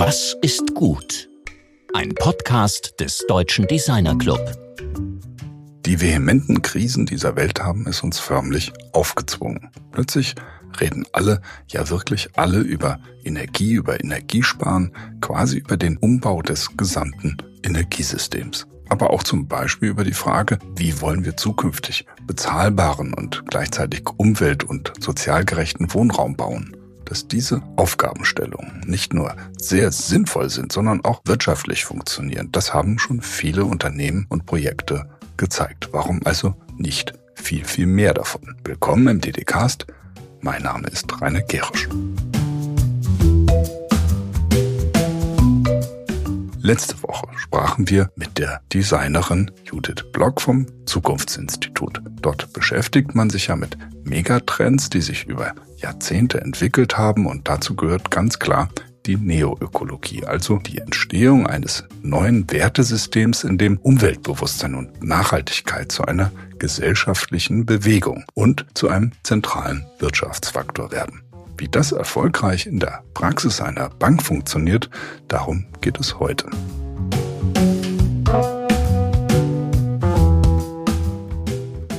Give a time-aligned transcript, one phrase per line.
[0.00, 1.28] Was ist gut?
[1.92, 4.38] Ein Podcast des Deutschen Designer Club.
[5.84, 9.70] Die vehementen Krisen dieser Welt haben es uns förmlich aufgezwungen.
[9.90, 10.36] Plötzlich
[10.80, 17.36] reden alle, ja wirklich alle über Energie, über Energiesparen, quasi über den Umbau des gesamten
[17.64, 18.68] Energiesystems.
[18.88, 24.62] Aber auch zum Beispiel über die Frage, wie wollen wir zukünftig bezahlbaren und gleichzeitig umwelt-
[24.62, 26.77] und sozialgerechten Wohnraum bauen
[27.08, 32.50] dass diese Aufgabenstellungen nicht nur sehr sinnvoll sind, sondern auch wirtschaftlich funktionieren.
[32.52, 35.88] Das haben schon viele Unternehmen und Projekte gezeigt.
[35.92, 38.56] Warum also nicht viel, viel mehr davon?
[38.62, 39.86] Willkommen im DDcast.
[40.42, 41.88] Mein Name ist Rainer Gerisch.
[46.60, 52.02] Letzte Woche sprachen wir mit der Designerin Judith Block vom Zukunftsinstitut.
[52.20, 57.76] Dort beschäftigt man sich ja mit Megatrends, die sich über Jahrzehnte entwickelt haben und dazu
[57.76, 58.68] gehört ganz klar
[59.06, 66.30] die Neoökologie, also die Entstehung eines neuen Wertesystems, in dem Umweltbewusstsein und Nachhaltigkeit zu einer
[66.58, 71.22] gesellschaftlichen Bewegung und zu einem zentralen Wirtschaftsfaktor werden.
[71.58, 74.88] Wie das erfolgreich in der Praxis einer Bank funktioniert,
[75.26, 76.46] darum geht es heute.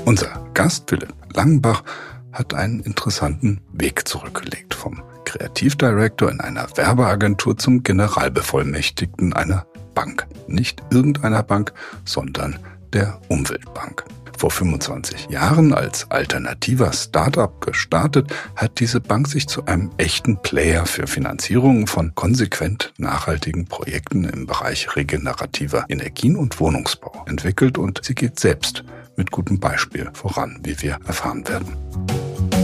[0.05, 1.83] Unser Gast Philipp Langenbach
[2.31, 10.25] hat einen interessanten Weg zurückgelegt vom Kreativdirektor in einer Werbeagentur zum Generalbevollmächtigten einer Bank.
[10.47, 11.73] Nicht irgendeiner Bank,
[12.05, 12.57] sondern
[12.93, 14.05] der Umweltbank.
[14.39, 20.85] Vor 25 Jahren als alternativer Startup gestartet, hat diese Bank sich zu einem echten Player
[20.85, 28.15] für Finanzierungen von konsequent nachhaltigen Projekten im Bereich regenerativer Energien und Wohnungsbau entwickelt und sie
[28.15, 28.85] geht selbst
[29.17, 32.58] mit gutem Beispiel voran, wie wir erfahren werden.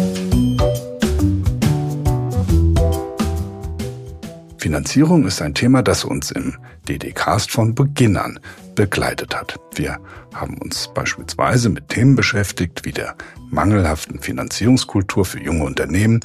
[4.65, 6.57] Finanzierung ist ein Thema, das uns im
[6.89, 8.39] DD-Cast von Beginn an
[8.73, 9.59] begleitet hat.
[9.75, 9.99] Wir
[10.33, 13.13] haben uns beispielsweise mit Themen beschäftigt wie der
[13.51, 16.19] mangelhaften Finanzierungskultur für junge Unternehmen,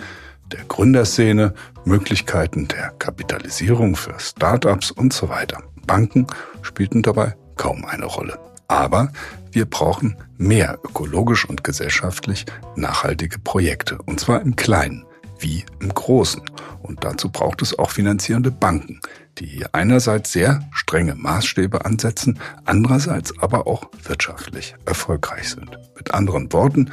[0.53, 1.53] der Gründerszene,
[1.84, 5.62] Möglichkeiten der Kapitalisierung für Startups und so weiter.
[5.87, 6.27] Banken
[6.62, 8.39] spielten dabei kaum eine Rolle.
[8.69, 9.12] Aber
[9.53, 15.05] wir brauchen mehr ökologisch und gesellschaftlich nachhaltige Projekte, und zwar im Kleinen
[15.41, 16.43] wie im Großen.
[16.83, 19.01] Und dazu braucht es auch finanzierende Banken,
[19.39, 25.79] die einerseits sehr strenge Maßstäbe ansetzen, andererseits aber auch wirtschaftlich erfolgreich sind.
[25.97, 26.91] Mit anderen Worten,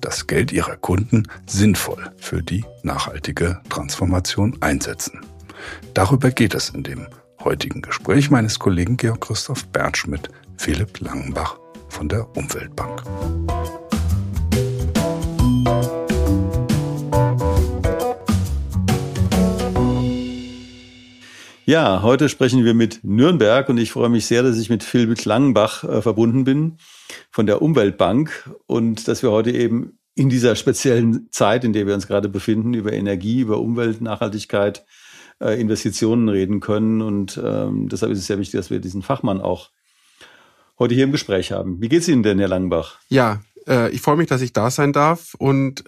[0.00, 5.20] das Geld ihrer Kunden sinnvoll für die nachhaltige Transformation einsetzen.
[5.94, 7.06] Darüber geht es in dem
[7.44, 11.58] heutigen Gespräch meines Kollegen Georg Christoph Bertsch mit Philipp Langenbach
[11.88, 13.02] von der Umweltbank.
[21.70, 25.24] Ja, heute sprechen wir mit Nürnberg und ich freue mich sehr, dass ich mit Philipp
[25.24, 26.78] Langenbach äh, verbunden bin
[27.30, 31.94] von der Umweltbank und dass wir heute eben in dieser speziellen Zeit, in der wir
[31.94, 34.84] uns gerade befinden, über Energie, über Umwelt, Nachhaltigkeit,
[35.40, 37.02] äh, Investitionen reden können.
[37.02, 39.70] Und ähm, deshalb ist es sehr wichtig, dass wir diesen Fachmann auch
[40.76, 41.80] heute hier im Gespräch haben.
[41.80, 42.98] Wie geht's Ihnen denn, Herr Langenbach?
[43.10, 45.84] Ja, äh, ich freue mich, dass ich da sein darf und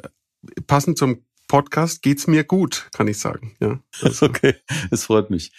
[0.68, 3.54] passend zum Podcast geht's mir gut, kann ich sagen.
[3.60, 4.24] Ja, also.
[4.32, 4.54] Okay,
[4.90, 5.52] es freut mich.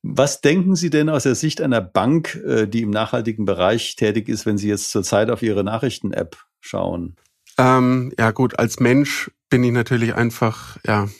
[0.00, 4.30] Was denken Sie denn aus der Sicht einer Bank, äh, die im nachhaltigen Bereich tätig
[4.30, 7.16] ist, wenn Sie jetzt zurzeit auf Ihre Nachrichten-App schauen?
[7.58, 11.10] Ähm, ja gut, als Mensch bin ich natürlich einfach ja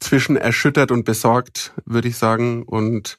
[0.00, 2.62] zwischen erschüttert und besorgt, würde ich sagen.
[2.62, 3.18] Und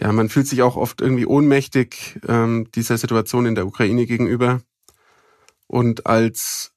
[0.00, 4.62] ja, man fühlt sich auch oft irgendwie ohnmächtig ähm, dieser Situation in der Ukraine gegenüber.
[5.66, 6.71] Und als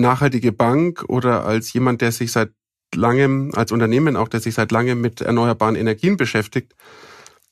[0.00, 2.52] nachhaltige Bank oder als jemand, der sich seit
[2.94, 6.74] langem, als Unternehmen auch, der sich seit langem mit erneuerbaren Energien beschäftigt,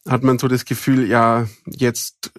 [0.08, 2.32] hat man so das Gefühl, ja, jetzt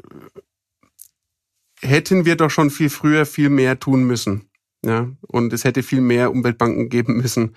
[1.81, 4.49] hätten wir doch schon viel früher viel mehr tun müssen.
[4.85, 7.55] Ja, und es hätte viel mehr Umweltbanken geben müssen.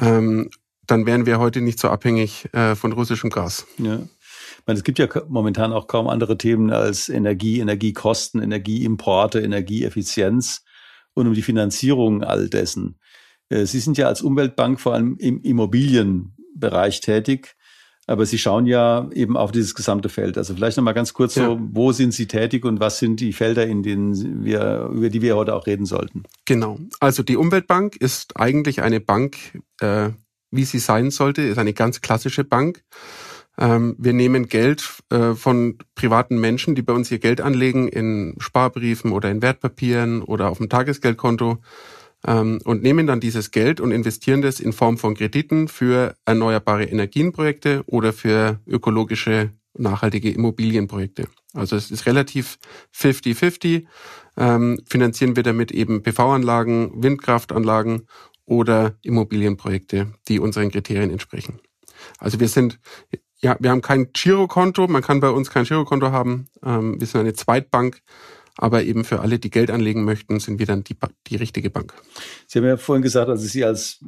[0.00, 0.50] Ähm,
[0.86, 3.66] dann wären wir heute nicht so abhängig äh, von russischem Gas.
[3.76, 3.96] Ja.
[3.96, 10.62] Ich meine, es gibt ja momentan auch kaum andere Themen als Energie, Energiekosten, Energieimporte, Energieeffizienz
[11.18, 12.98] und um die Finanzierung all dessen.
[13.48, 17.56] Äh, Sie sind ja als Umweltbank vor allem im Immobilienbereich tätig,
[18.06, 20.38] aber Sie schauen ja eben auf dieses gesamte Feld.
[20.38, 21.46] Also vielleicht nochmal ganz kurz ja.
[21.46, 25.20] so, wo sind Sie tätig und was sind die Felder, in denen wir, über die
[25.20, 26.22] wir heute auch reden sollten?
[26.46, 26.78] Genau.
[27.00, 29.36] Also die Umweltbank ist eigentlich eine Bank,
[29.80, 30.10] äh,
[30.50, 32.82] wie sie sein sollte, ist eine ganz klassische Bank.
[33.58, 38.36] Ähm, wir nehmen Geld äh, von privaten Menschen, die bei uns ihr Geld anlegen in
[38.38, 41.58] Sparbriefen oder in Wertpapieren oder auf dem Tagesgeldkonto
[42.26, 46.84] ähm, und nehmen dann dieses Geld und investieren das in Form von Krediten für erneuerbare
[46.84, 51.28] Energienprojekte oder für ökologische nachhaltige Immobilienprojekte.
[51.54, 52.58] Also es ist relativ
[52.94, 53.86] 50-50.
[54.36, 58.06] Ähm, finanzieren wir damit eben PV-Anlagen, Windkraftanlagen
[58.44, 61.60] oder Immobilienprojekte, die unseren Kriterien entsprechen.
[62.18, 62.78] Also wir sind,
[63.40, 66.48] ja, wir haben kein Girokonto, man kann bei uns kein Girokonto haben.
[66.64, 68.02] Ähm, wir sind eine Zweitbank,
[68.56, 70.96] aber eben für alle, die Geld anlegen möchten, sind wir dann die,
[71.28, 71.94] die richtige Bank.
[72.46, 74.00] Sie haben ja vorhin gesagt, also Sie als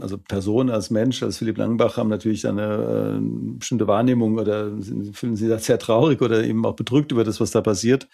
[0.00, 4.72] also Person, als Mensch, als Philipp Langenbach haben natürlich eine äh, bestimmte Wahrnehmung oder
[5.12, 8.08] fühlen Sie da sehr traurig oder eben auch bedrückt über das, was da passiert.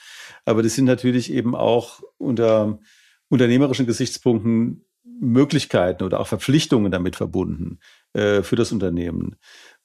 [0.45, 2.79] Aber das sind natürlich eben auch unter
[3.29, 4.85] unternehmerischen Gesichtspunkten
[5.21, 7.79] Möglichkeiten oder auch Verpflichtungen damit verbunden
[8.13, 9.37] äh, für das Unternehmen.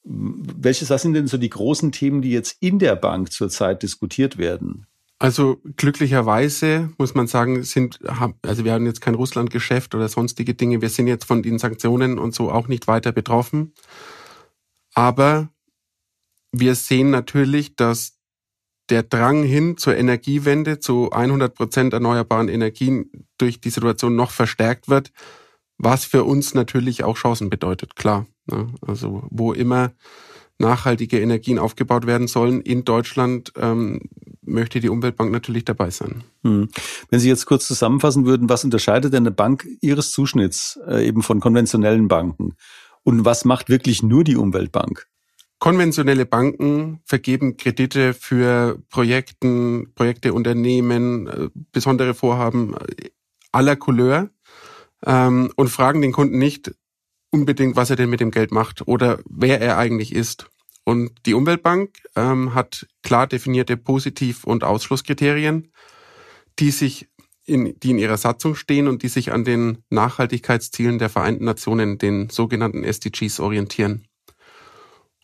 [0.10, 4.38] Welches, was sind denn so die großen Themen, die jetzt in der Bank zurzeit diskutiert
[4.38, 4.88] werden?
[5.20, 8.00] Also glücklicherweise muss man sagen, sind
[8.44, 10.82] also wir haben jetzt kein Russlandgeschäft oder sonstige Dinge.
[10.82, 13.74] Wir sind jetzt von den Sanktionen und so auch nicht weiter betroffen.
[14.94, 15.50] Aber
[16.52, 18.18] wir sehen natürlich, dass
[18.90, 24.88] der Drang hin zur Energiewende, zu 100 Prozent erneuerbaren Energien durch die Situation noch verstärkt
[24.88, 25.12] wird,
[25.78, 28.26] was für uns natürlich auch Chancen bedeutet, klar.
[28.48, 28.68] Ne?
[28.82, 29.92] Also wo immer
[30.60, 34.02] nachhaltige Energien aufgebaut werden sollen in Deutschland, ähm,
[34.42, 36.24] möchte die Umweltbank natürlich dabei sein.
[36.44, 36.70] Hm.
[37.10, 41.22] Wenn Sie jetzt kurz zusammenfassen würden, was unterscheidet denn eine Bank Ihres Zuschnitts äh, eben
[41.22, 42.56] von konventionellen Banken?
[43.04, 45.08] Und was macht wirklich nur die Umweltbank?
[45.60, 53.10] Konventionelle Banken vergeben Kredite für Projekten, Projekte, Unternehmen, äh, besondere Vorhaben äh,
[53.52, 54.30] aller Couleur
[55.06, 56.74] ähm, und fragen den Kunden nicht
[57.38, 60.50] unbedingt, was er denn mit dem Geld macht oder wer er eigentlich ist.
[60.84, 65.72] Und die Umweltbank ähm, hat klar definierte Positiv- und Ausschlusskriterien,
[66.60, 67.10] die sich
[67.46, 71.98] in, die in ihrer Satzung stehen und die sich an den Nachhaltigkeitszielen der Vereinten Nationen,
[71.98, 74.08] den sogenannten SDGs, orientieren.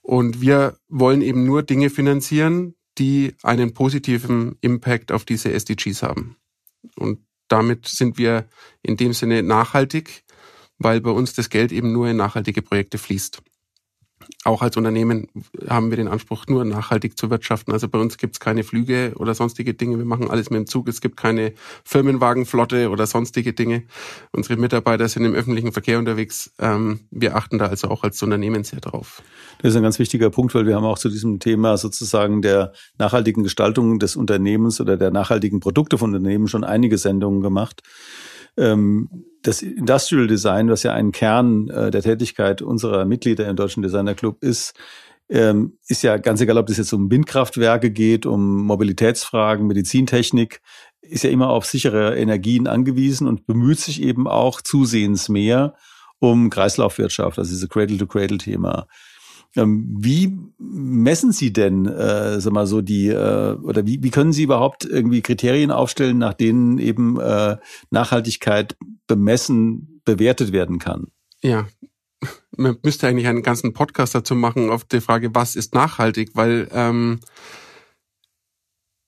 [0.02, 6.38] Und wir wollen eben nur Dinge finanzieren, die einen positiven Impact auf diese SDGs haben.
[6.98, 8.48] Und damit sind wir
[8.82, 10.23] in dem Sinne nachhaltig,
[10.84, 13.42] weil bei uns das Geld eben nur in nachhaltige Projekte fließt
[14.44, 15.28] auch als Unternehmen
[15.68, 17.72] haben wir den Anspruch, nur nachhaltig zu wirtschaften.
[17.72, 19.98] Also bei uns gibt es keine Flüge oder sonstige Dinge.
[19.98, 20.88] Wir machen alles mit dem Zug.
[20.88, 21.54] Es gibt keine
[21.84, 23.84] Firmenwagenflotte oder sonstige Dinge.
[24.32, 26.52] Unsere Mitarbeiter sind im öffentlichen Verkehr unterwegs.
[26.60, 29.22] Ähm, wir achten da also auch als Unternehmen sehr drauf.
[29.62, 32.74] Das ist ein ganz wichtiger Punkt, weil wir haben auch zu diesem Thema sozusagen der
[32.98, 37.82] nachhaltigen Gestaltung des Unternehmens oder der nachhaltigen Produkte von Unternehmen schon einige Sendungen gemacht.
[38.58, 39.10] Ähm,
[39.42, 44.16] das Industrial Design, was ja ein Kern äh, der Tätigkeit unserer Mitglieder im Deutschen Designer
[44.16, 44.74] Club ist,
[45.30, 50.62] ähm, ist ja ganz egal, ob es jetzt um Windkraftwerke geht, um Mobilitätsfragen, Medizintechnik,
[51.02, 55.76] ist ja immer auf sichere Energien angewiesen und bemüht sich eben auch zusehends mehr
[56.20, 58.80] um Kreislaufwirtschaft, also diese Cradle-to-Cradle-Thema.
[58.80, 58.88] Ähm,
[59.56, 64.44] wie messen Sie denn, äh, sag mal so die, äh, oder wie, wie können Sie
[64.44, 67.58] überhaupt irgendwie Kriterien aufstellen, nach denen eben äh,
[67.92, 71.08] Nachhaltigkeit bemessen, bewertet werden kann?
[71.44, 71.68] Ja,
[72.56, 76.68] man müsste eigentlich einen ganzen Podcast dazu machen auf die Frage, was ist nachhaltig, weil
[76.72, 77.20] ähm,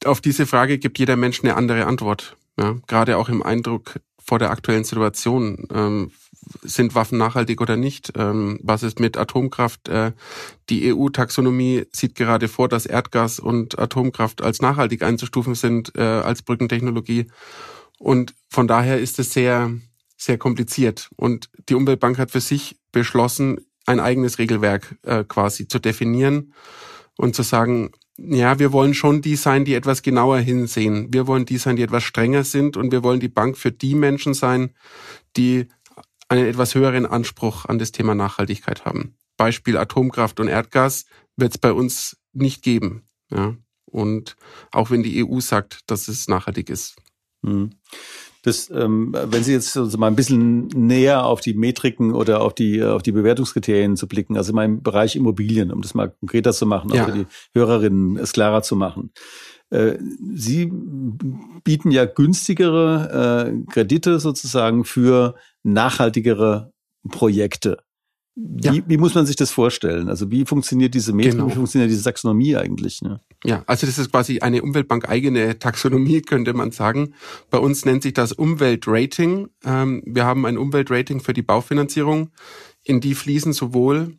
[0.04, 2.38] auf diese Frage gibt jeder Mensch eine andere Antwort.
[2.60, 5.68] Ja, gerade auch im Eindruck vor der aktuellen Situation.
[5.72, 6.12] Ähm,
[6.62, 8.14] sind Waffen nachhaltig oder nicht?
[8.16, 9.88] Ähm, was ist mit Atomkraft?
[9.88, 10.14] Äh,
[10.70, 16.42] die EU-Taxonomie sieht gerade vor, dass Erdgas und Atomkraft als nachhaltig einzustufen sind, äh, als
[16.42, 17.28] Brückentechnologie.
[17.98, 19.72] Und von daher ist es sehr,
[20.18, 21.10] sehr kompliziert.
[21.16, 26.54] Und die Umweltbank hat für sich beschlossen, ein eigenes Regelwerk äh, quasi zu definieren
[27.18, 31.14] und zu sagen, ja, wir wollen schon die sein, die etwas genauer hinsehen.
[31.14, 33.94] Wir wollen die sein, die etwas strenger sind und wir wollen die Bank für die
[33.94, 34.72] Menschen sein,
[35.36, 35.68] die
[36.28, 39.16] einen etwas höheren Anspruch an das Thema Nachhaltigkeit haben.
[39.38, 41.06] Beispiel Atomkraft und Erdgas
[41.36, 43.04] wird es bei uns nicht geben.
[43.30, 43.56] Ja.
[43.86, 44.36] Und
[44.72, 46.96] auch wenn die EU sagt, dass es nachhaltig ist.
[47.44, 47.72] Hm.
[48.46, 52.54] Das, ähm, wenn Sie jetzt also mal ein bisschen näher auf die Metriken oder auf
[52.54, 56.54] die, auf die Bewertungskriterien zu blicken, also in meinem Bereich Immobilien, um das mal konkreter
[56.54, 57.02] zu machen, ja.
[57.02, 57.26] auch für die
[57.56, 59.12] Hörerinnen es klarer zu machen.
[59.72, 59.98] Äh,
[60.36, 60.72] Sie
[61.64, 65.34] bieten ja günstigere äh, Kredite sozusagen für
[65.64, 66.72] nachhaltigere
[67.10, 67.80] Projekte.
[68.38, 68.84] Wie, ja.
[68.86, 70.10] wie muss man sich das vorstellen?
[70.10, 71.48] Also wie funktioniert diese Metrik, genau.
[71.48, 73.02] wie funktioniert diese Taxonomie eigentlich?
[73.02, 73.22] Ne?
[73.46, 77.14] Ja, also das ist quasi eine Umweltbank eigene Taxonomie, könnte man sagen.
[77.50, 79.48] Bei uns nennt sich das Umweltrating.
[79.64, 82.30] Ähm, wir haben ein Umweltrating für die Baufinanzierung.
[82.84, 84.18] In die fließen sowohl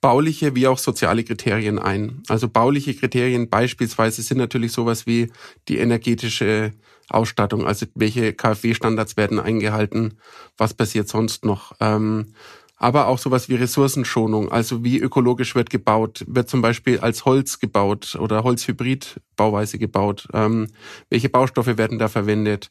[0.00, 2.22] bauliche wie auch soziale Kriterien ein.
[2.28, 5.32] Also bauliche Kriterien beispielsweise sind natürlich sowas wie
[5.68, 6.72] die energetische
[7.08, 10.18] Ausstattung, also welche KfW-Standards werden eingehalten,
[10.56, 11.72] was passiert sonst noch.
[11.80, 12.34] Ähm,
[12.82, 17.60] aber auch sowas wie Ressourcenschonung, also wie ökologisch wird gebaut, wird zum Beispiel als Holz
[17.60, 20.66] gebaut oder Holzhybrid-Bauweise gebaut, ähm,
[21.08, 22.70] welche Baustoffe werden da verwendet,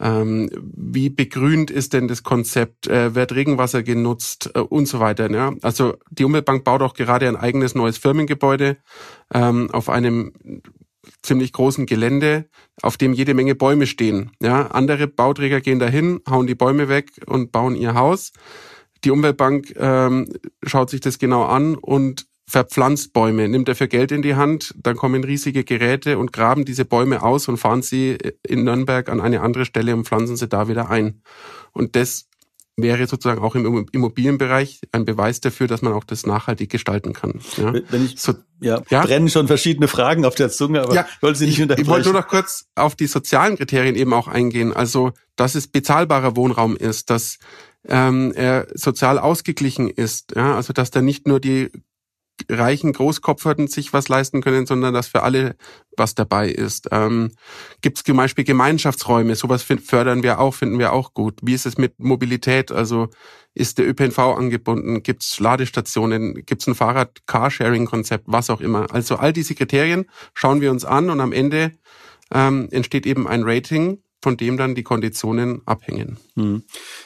[0.00, 5.30] ähm, wie begrünt ist denn das Konzept, äh, wird Regenwasser genutzt äh, und so weiter.
[5.30, 5.52] Ja?
[5.62, 8.76] Also die Umweltbank baut auch gerade ein eigenes neues Firmengebäude
[9.32, 10.32] ähm, auf einem
[11.22, 12.48] ziemlich großen Gelände,
[12.82, 14.30] auf dem jede Menge Bäume stehen.
[14.40, 18.32] Ja, andere Bauträger gehen dahin, hauen die Bäume weg und bauen ihr Haus.
[19.04, 20.26] Die Umweltbank ähm,
[20.64, 24.96] schaut sich das genau an und verpflanzt Bäume, nimmt dafür Geld in die Hand, dann
[24.96, 29.40] kommen riesige Geräte und graben diese Bäume aus und fahren sie in Nürnberg an eine
[29.40, 31.22] andere Stelle und pflanzen sie da wieder ein.
[31.72, 32.26] Und das
[32.76, 37.40] wäre sozusagen auch im Immobilienbereich ein Beweis dafür, dass man auch das nachhaltig gestalten kann.
[37.56, 37.72] Ja?
[37.88, 41.22] Wenn ich, so, ja, ja, brennen schon verschiedene Fragen auf der Zunge, aber ja, ich
[41.22, 41.86] wollte Sie nicht unterbrechen.
[41.86, 44.72] Ich wollte nur noch kurz auf die sozialen Kriterien eben auch eingehen.
[44.72, 47.38] Also, dass es bezahlbarer Wohnraum ist, dass
[47.88, 51.70] ähm, er sozial ausgeglichen ist, ja, also dass da nicht nur die
[52.50, 55.56] reichen Großkopferten sich was leisten können, sondern dass für alle
[55.96, 56.88] was dabei ist.
[56.90, 57.30] Ähm,
[57.80, 59.36] Gibt es zum Beispiel Gemeinschaftsräume?
[59.36, 61.38] Sowas fördern wir auch, finden wir auch gut.
[61.42, 62.72] Wie ist es mit Mobilität?
[62.72, 63.08] Also
[63.54, 65.02] ist der ÖPNV angebunden?
[65.02, 66.34] Gibt es Ladestationen?
[66.44, 68.24] Gibt es ein Fahrrad-Carsharing-Konzept?
[68.26, 68.92] Was auch immer.
[68.92, 71.72] Also all diese Kriterien schauen wir uns an und am Ende
[72.32, 76.16] ähm, entsteht eben ein Rating, von dem dann die Konditionen abhängen.
[76.34, 76.62] Hm.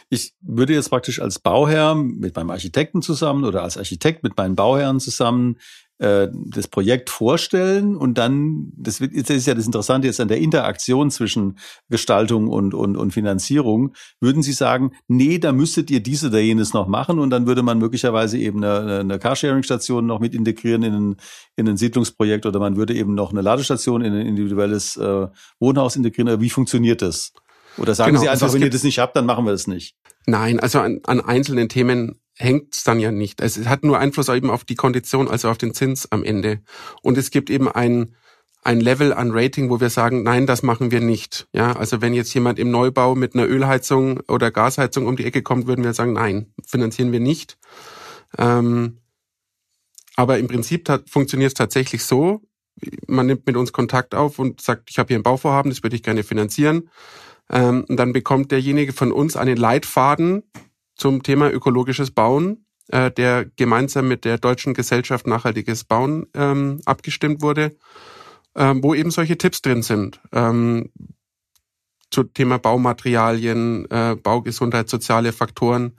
[0.08, 4.54] Ich würde jetzt praktisch als Bauherr mit meinem Architekten zusammen oder als Architekt mit meinen
[4.54, 5.58] Bauherren zusammen
[5.98, 11.10] äh, das Projekt vorstellen und dann, das, ist ja das Interessante jetzt an der Interaktion
[11.10, 16.38] zwischen Gestaltung und, und, und Finanzierung, würden Sie sagen, nee, da müsstet ihr dies oder
[16.38, 20.82] jenes noch machen und dann würde man möglicherweise eben eine, eine Carsharing-Station noch mit integrieren
[20.82, 21.16] in ein,
[21.56, 25.26] in ein Siedlungsprojekt oder man würde eben noch eine Ladestation in ein individuelles äh,
[25.58, 26.28] Wohnhaus integrieren.
[26.28, 27.32] Oder wie funktioniert das?
[27.76, 29.66] Oder sagen genau, Sie einfach, also wenn ihr das nicht habt, dann machen wir das
[29.66, 29.96] nicht?
[30.26, 33.40] Nein, also an, an einzelnen Themen hängt es dann ja nicht.
[33.40, 36.60] Es hat nur Einfluss eben auf die Kondition, also auf den Zins am Ende.
[37.02, 38.14] Und es gibt eben ein,
[38.62, 41.48] ein Level an Rating, wo wir sagen, nein, das machen wir nicht.
[41.52, 45.42] Ja, also wenn jetzt jemand im Neubau mit einer Ölheizung oder Gasheizung um die Ecke
[45.42, 47.58] kommt, würden wir sagen, nein, finanzieren wir nicht.
[48.36, 48.98] Ähm,
[50.16, 52.42] aber im Prinzip funktioniert es tatsächlich so,
[53.06, 55.96] man nimmt mit uns Kontakt auf und sagt, ich habe hier ein Bauvorhaben, das würde
[55.96, 56.90] ich gerne finanzieren.
[57.50, 60.42] Ähm, dann bekommt derjenige von uns einen Leitfaden,
[60.98, 67.40] zum Thema ökologisches Bauen, äh, der gemeinsam mit der Deutschen Gesellschaft Nachhaltiges Bauen ähm, abgestimmt
[67.40, 67.76] wurde,
[68.54, 70.20] ähm, wo eben solche Tipps drin sind.
[70.32, 70.90] Ähm,
[72.10, 75.96] zu Thema Baumaterialien, äh, Baugesundheit, soziale Faktoren,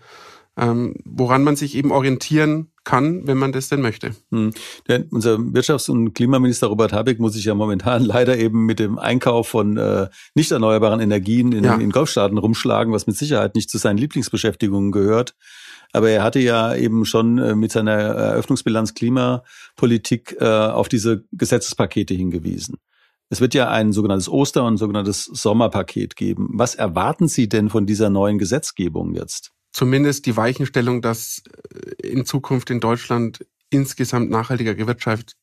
[0.58, 4.16] ähm, woran man sich eben orientieren kann, wenn man das denn möchte.
[4.32, 4.52] Hm.
[4.88, 8.98] Der, unser Wirtschafts- und Klimaminister Robert Habeck muss sich ja momentan leider eben mit dem
[8.98, 11.76] Einkauf von äh, nicht erneuerbaren Energien in, ja.
[11.76, 15.36] in Golfstaaten rumschlagen, was mit Sicherheit nicht zu seinen Lieblingsbeschäftigungen gehört.
[15.94, 22.16] Aber er hatte ja eben schon äh, mit seiner Eröffnungsbilanz Klimapolitik äh, auf diese Gesetzespakete
[22.16, 22.78] hingewiesen.
[23.30, 26.50] Es wird ja ein sogenanntes Oster- und ein sogenanntes Sommerpaket geben.
[26.54, 29.52] Was erwarten Sie denn von dieser neuen Gesetzgebung jetzt?
[29.72, 35.36] Zumindest die Weichenstellung, dass äh, in Zukunft in Deutschland insgesamt nachhaltiger gewirtschaftet,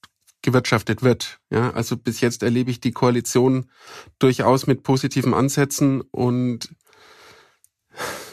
[0.43, 1.39] gewirtschaftet wird.
[1.51, 3.71] Ja, also bis jetzt erlebe ich die Koalition
[4.19, 6.71] durchaus mit positiven Ansätzen und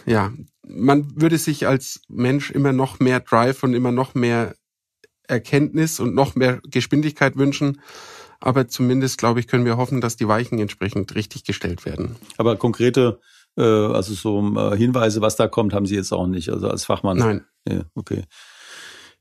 [0.05, 0.33] ja,
[0.67, 4.55] man würde sich als Mensch immer noch mehr Drive und immer noch mehr
[5.27, 7.81] Erkenntnis und noch mehr Geschwindigkeit wünschen.
[8.39, 12.17] Aber zumindest, glaube ich, können wir hoffen, dass die Weichen entsprechend richtig gestellt werden.
[12.37, 13.21] Aber konkrete
[13.57, 16.85] äh, also so äh, Hinweise, was da kommt, haben Sie jetzt auch nicht, also als
[16.85, 17.17] Fachmann.
[17.17, 17.45] Nein.
[17.67, 18.23] Ja, okay.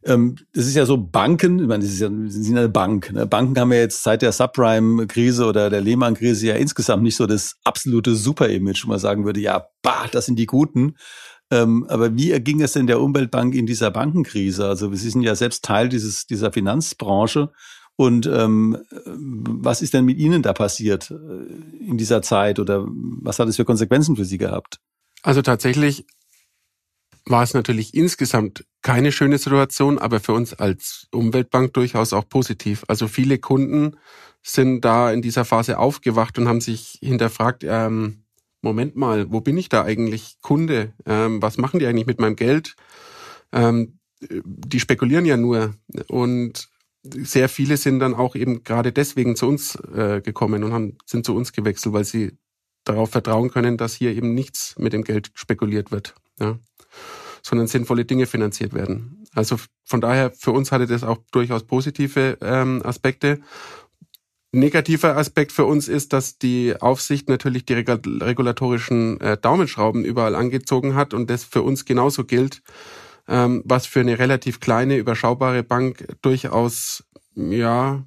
[0.04, 3.12] Ähm, das ist ja so Banken, ich meine, das ist ja, Sie sind eine Bank.
[3.12, 3.26] Ne?
[3.26, 7.56] Banken haben ja jetzt seit der Subprime-Krise oder der Lehman-Krise ja insgesamt nicht so das
[7.64, 10.96] absolute Super-Image, wo man sagen würde, ja, bah, das sind die Guten.
[11.52, 14.66] Ähm, aber wie erging es denn der Umweltbank in dieser Bankenkrise?
[14.66, 17.52] Also Sie sind ja selbst Teil dieses, dieser Finanzbranche.
[17.96, 23.38] Und ähm, was ist denn mit Ihnen da passiert äh, in dieser Zeit oder was
[23.38, 24.78] hat es für Konsequenzen für Sie gehabt?
[25.22, 26.06] Also tatsächlich
[27.26, 32.84] war es natürlich insgesamt keine schöne Situation, aber für uns als Umweltbank durchaus auch positiv.
[32.88, 33.96] Also viele Kunden
[34.42, 38.25] sind da in dieser Phase aufgewacht und haben sich hinterfragt, ähm,
[38.61, 40.92] Moment mal, wo bin ich da eigentlich Kunde?
[41.06, 42.75] Ähm, was machen die eigentlich mit meinem Geld?
[43.52, 45.75] Ähm, die spekulieren ja nur.
[46.08, 46.68] Und
[47.02, 51.26] sehr viele sind dann auch eben gerade deswegen zu uns äh, gekommen und haben, sind
[51.26, 52.38] zu uns gewechselt, weil sie
[52.85, 56.14] darauf vertrauen können, dass hier eben nichts mit dem Geld spekuliert wird.
[56.40, 56.59] Ja.
[57.42, 59.25] sondern sinnvolle Dinge finanziert werden.
[59.35, 63.40] Also von daher, für uns hatte das auch durchaus positive ähm, Aspekte.
[64.52, 70.94] Negativer Aspekt für uns ist, dass die Aufsicht natürlich die regulatorischen äh, Daumenschrauben überall angezogen
[70.94, 72.62] hat und das für uns genauso gilt,
[73.28, 78.04] ähm, was für eine relativ kleine, überschaubare Bank durchaus ja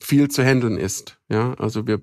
[0.00, 1.18] viel zu handeln ist.
[1.28, 2.00] Ja, also wir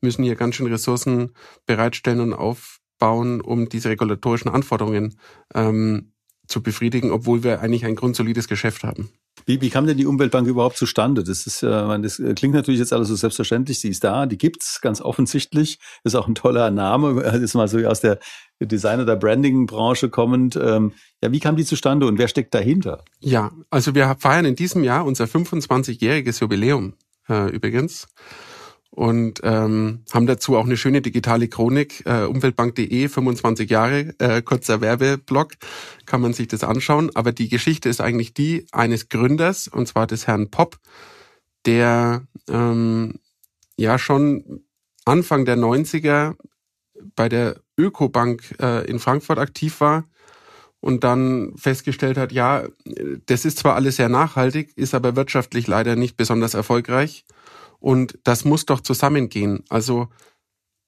[0.00, 1.34] müssen hier ganz schön Ressourcen
[1.66, 5.18] bereitstellen und aufbauen, um diese regulatorischen Anforderungen
[5.54, 6.12] ähm,
[6.46, 9.10] zu befriedigen, obwohl wir eigentlich ein grundsolides Geschäft haben.
[9.52, 11.22] Wie, wie kam denn die Umweltbank überhaupt zustande?
[11.22, 13.80] Das ist, das klingt natürlich jetzt alles so selbstverständlich.
[13.80, 15.78] Sie ist da, die gibt's ganz offensichtlich.
[16.04, 17.20] Ist auch ein toller Name.
[17.42, 18.18] Ist mal so aus der
[18.60, 20.56] Design- oder Branding-Branche kommend.
[20.56, 20.92] Ähm,
[21.22, 23.04] ja, wie kam die zustande und wer steckt dahinter?
[23.20, 26.94] Ja, also wir feiern in diesem Jahr unser 25-jähriges Jubiläum
[27.28, 28.08] äh, übrigens
[28.94, 34.82] und ähm, haben dazu auch eine schöne digitale Chronik, äh, umweltbank.de, 25 Jahre, äh, kurzer
[34.82, 35.54] Werbeblock,
[36.04, 37.10] kann man sich das anschauen.
[37.14, 40.76] Aber die Geschichte ist eigentlich die eines Gründers, und zwar des Herrn Popp,
[41.64, 43.14] der ähm,
[43.78, 44.62] ja schon
[45.06, 46.36] Anfang der 90er
[47.16, 50.04] bei der Ökobank äh, in Frankfurt aktiv war
[50.80, 52.64] und dann festgestellt hat, ja,
[53.24, 57.24] das ist zwar alles sehr nachhaltig, ist aber wirtschaftlich leider nicht besonders erfolgreich
[57.82, 59.64] und das muss doch zusammengehen.
[59.68, 60.08] Also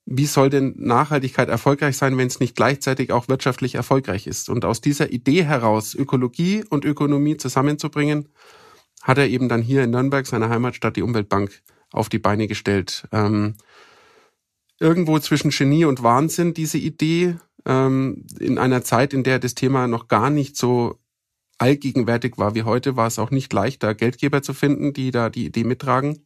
[0.05, 4.49] wie soll denn Nachhaltigkeit erfolgreich sein, wenn es nicht gleichzeitig auch wirtschaftlich erfolgreich ist?
[4.49, 8.29] Und aus dieser Idee heraus, Ökologie und Ökonomie zusammenzubringen,
[9.01, 11.61] hat er eben dann hier in Nürnberg, seiner Heimatstadt, die Umweltbank
[11.91, 13.07] auf die Beine gestellt.
[13.11, 13.55] Ähm,
[14.79, 17.35] irgendwo zwischen Genie und Wahnsinn diese Idee,
[17.65, 20.99] ähm, in einer Zeit, in der das Thema noch gar nicht so
[21.57, 25.29] allgegenwärtig war wie heute, war es auch nicht leicht, da Geldgeber zu finden, die da
[25.29, 26.24] die Idee mittragen.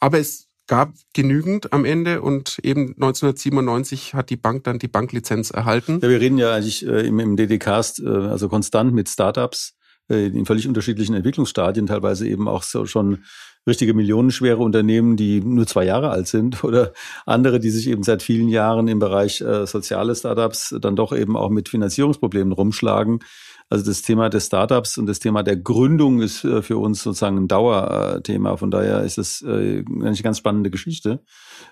[0.00, 5.50] Aber es gab genügend am Ende und eben 1997 hat die Bank dann die Banklizenz
[5.50, 5.98] erhalten.
[6.00, 9.74] Ja, wir reden ja eigentlich äh, im, im DD-Cast äh, also konstant mit Startups
[10.08, 13.24] äh, in völlig unterschiedlichen Entwicklungsstadien, teilweise eben auch so schon
[13.66, 16.92] richtige millionenschwere Unternehmen, die nur zwei Jahre alt sind oder
[17.26, 21.36] andere, die sich eben seit vielen Jahren im Bereich äh, soziale Startups dann doch eben
[21.36, 23.20] auch mit Finanzierungsproblemen rumschlagen.
[23.70, 27.38] Also das Thema des Startups und das Thema der Gründung ist äh, für uns sozusagen
[27.38, 28.56] ein Dauerthema.
[28.56, 31.22] Von daher ist es äh, eine ganz spannende Geschichte,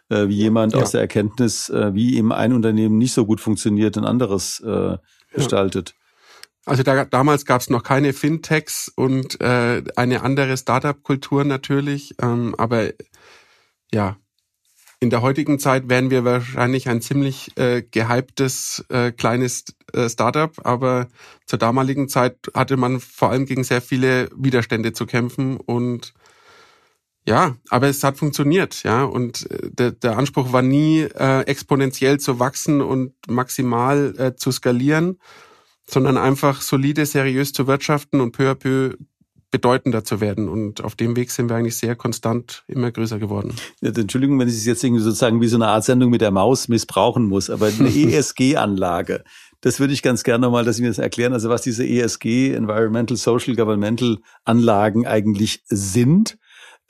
[0.09, 0.81] äh, wie jemand ja.
[0.81, 4.63] aus der Erkenntnis, wie eben ein Unternehmen nicht so gut funktioniert, ein anderes
[5.33, 5.95] gestaltet.
[6.65, 12.55] Also da, damals gab es noch keine Fintechs und äh, eine andere Startup-Kultur natürlich, ähm,
[12.59, 12.91] aber
[13.93, 14.17] ja,
[15.01, 20.53] in der heutigen Zeit wären wir wahrscheinlich ein ziemlich äh, gehyptes äh, kleines äh, Startup,
[20.65, 21.09] aber
[21.47, 26.15] zur damaligen Zeit hatte man vor allem gegen sehr viele Widerstände zu kämpfen und
[27.29, 29.05] ja, aber es hat funktioniert, ja.
[29.05, 34.51] Und äh, der, der Anspruch war nie äh, exponentiell zu wachsen und maximal äh, zu
[34.51, 35.19] skalieren,
[35.87, 38.97] sondern einfach solide, seriös zu wirtschaften und peu à peu
[39.51, 40.49] bedeutender zu werden.
[40.49, 43.55] Und auf dem Weg sind wir eigentlich sehr konstant immer größer geworden.
[43.81, 46.31] Ja, Entschuldigung, wenn ich es jetzt irgendwie sozusagen wie so eine Art Sendung mit der
[46.31, 49.25] Maus missbrauchen muss, aber eine ESG-Anlage,
[49.61, 52.53] das würde ich ganz gerne nochmal, dass Sie mir das erklären, also was diese ESG,
[52.55, 56.39] Environmental, Social, Governmental Anlagen eigentlich sind.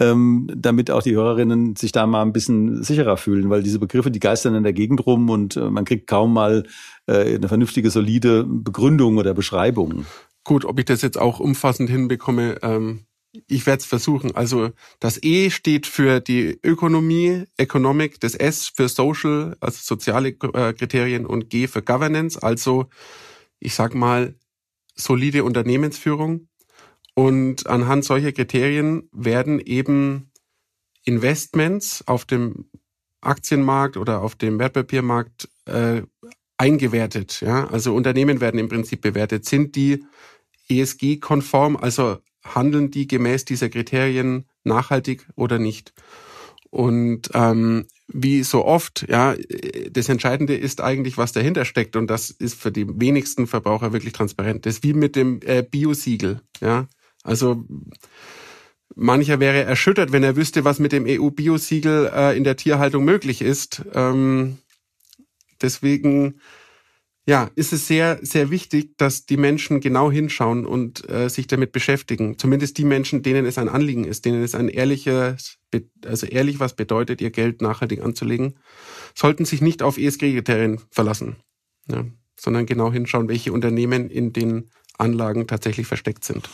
[0.01, 4.13] Ähm, damit auch die Hörerinnen sich da mal ein bisschen sicherer fühlen, weil diese Begriffe,
[4.13, 6.63] die geistern in der Gegend rum und äh, man kriegt kaum mal
[7.09, 10.07] äh, eine vernünftige, solide Begründung oder Beschreibung.
[10.49, 13.05] Gut, ob ich das jetzt auch umfassend hinbekomme, ähm,
[13.49, 14.35] ich werde es versuchen.
[14.35, 20.73] Also das E steht für die Ökonomie, Economic, das S für Social, also soziale äh,
[20.73, 22.87] Kriterien und G für Governance, also
[23.61, 24.37] ich sag mal
[24.95, 26.49] solide Unternehmensführung.
[27.13, 30.33] Und anhand solcher Kriterien werden eben
[31.05, 32.71] Investments auf dem
[33.21, 36.05] Aktienmarkt oder auf dem Wertpapiermarkt äh,
[36.57, 37.43] eingewertet.
[37.43, 37.67] Ja?
[37.67, 39.45] Also Unternehmen werden im Prinzip bewertet.
[39.45, 40.07] Sind die
[40.69, 45.93] ESG-konform, also handeln die gemäß dieser Kriterien nachhaltig oder nicht?
[46.71, 49.35] Und ähm, wie so oft, ja,
[49.91, 51.97] das Entscheidende ist eigentlich, was dahinter steckt.
[51.97, 54.67] Und das ist für die wenigsten Verbraucher wirklich transparent.
[54.67, 56.87] Das ist wie mit dem äh, Bio-Siegel, ja.
[57.23, 57.65] Also
[58.95, 63.43] mancher wäre erschüttert, wenn er wüsste, was mit dem EU-Bio-Siegel äh, in der Tierhaltung möglich
[63.43, 63.83] ist.
[63.95, 64.59] Ähm,
[65.61, 66.41] deswegen
[67.29, 71.73] ja, ist es sehr, sehr wichtig, dass die Menschen genau hinschauen und äh, sich damit
[71.73, 72.39] beschäftigen.
[72.39, 75.59] Zumindest die Menschen, denen es ein Anliegen ist, denen es ein ehrliches,
[76.07, 78.55] also ehrlich was bedeutet, ihr Geld nachhaltig anzulegen,
[79.15, 81.37] sollten sich nicht auf ESG-Kriterien verlassen,
[81.91, 82.07] ja,
[82.41, 86.49] sondern genau hinschauen, welche Unternehmen in den Anlagen tatsächlich versteckt sind.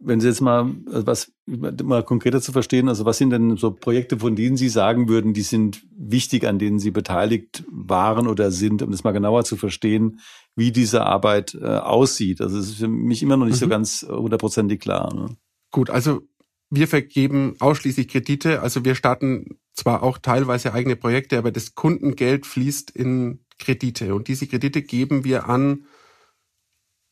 [0.00, 3.70] Wenn Sie jetzt mal also was mal konkreter zu verstehen, also was sind denn so
[3.70, 8.50] Projekte, von denen Sie sagen würden, die sind wichtig, an denen Sie beteiligt waren oder
[8.50, 10.20] sind, um das mal genauer zu verstehen,
[10.56, 12.40] wie diese Arbeit äh, aussieht.
[12.40, 13.60] Also es ist für mich immer noch nicht mhm.
[13.60, 15.14] so ganz hundertprozentig klar.
[15.14, 15.36] Ne?
[15.70, 16.22] Gut, also
[16.70, 18.60] wir vergeben ausschließlich Kredite.
[18.60, 24.14] Also wir starten zwar auch teilweise eigene Projekte, aber das Kundengeld fließt in Kredite.
[24.14, 25.84] Und diese Kredite geben wir an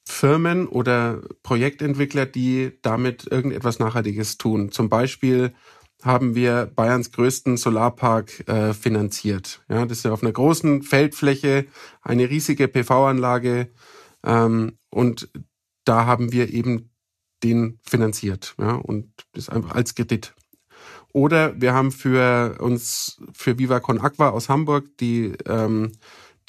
[0.05, 4.73] Firmen oder Projektentwickler, die damit irgendetwas Nachhaltiges tun.
[4.73, 5.53] Zum Beispiel
[6.03, 9.63] haben wir Bayerns größten Solarpark äh, finanziert.
[9.69, 11.67] Ja, das ist ja auf einer großen Feldfläche
[12.03, 13.71] eine riesige PV-Anlage
[14.25, 15.31] ähm, und
[15.85, 16.91] da haben wir eben
[17.43, 20.35] den finanziert ja, und das einfach als Kredit.
[21.13, 25.93] Oder wir haben für uns für Viva Aqua aus Hamburg die ähm,